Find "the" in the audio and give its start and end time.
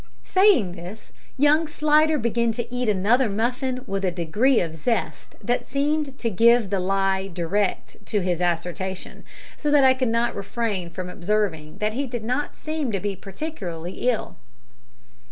6.71-6.79